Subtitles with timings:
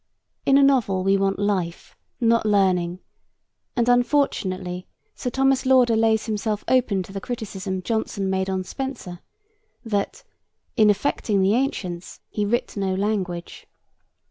[0.47, 3.01] In a novel we want life, not learning;
[3.75, 9.19] and, unfortunately, Sir Thomas Lauder lays himself open to the criticism Jonson made on Spenser,
[9.85, 10.23] that
[10.75, 13.67] 'in affecting the ancients he writ no language.'